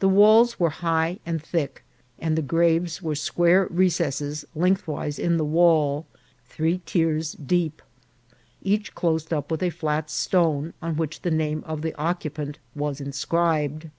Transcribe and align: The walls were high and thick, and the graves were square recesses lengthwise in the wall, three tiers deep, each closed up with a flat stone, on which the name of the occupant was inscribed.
The 0.00 0.08
walls 0.08 0.58
were 0.58 0.70
high 0.84 1.20
and 1.24 1.40
thick, 1.40 1.84
and 2.18 2.34
the 2.36 2.42
graves 2.42 3.00
were 3.00 3.14
square 3.14 3.68
recesses 3.70 4.44
lengthwise 4.52 5.16
in 5.16 5.36
the 5.36 5.44
wall, 5.44 6.06
three 6.44 6.78
tiers 6.84 7.34
deep, 7.34 7.80
each 8.64 8.96
closed 8.96 9.32
up 9.32 9.52
with 9.52 9.62
a 9.62 9.70
flat 9.70 10.10
stone, 10.10 10.74
on 10.82 10.96
which 10.96 11.22
the 11.22 11.30
name 11.30 11.62
of 11.68 11.82
the 11.82 11.94
occupant 11.94 12.58
was 12.74 13.00
inscribed. 13.00 13.90